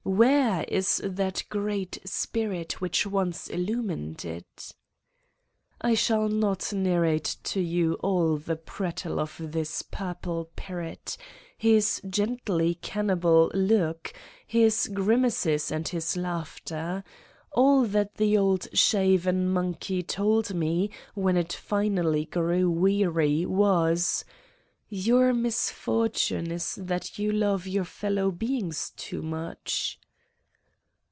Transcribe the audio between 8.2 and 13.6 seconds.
the prattle of this purple parrot, his gently cannibal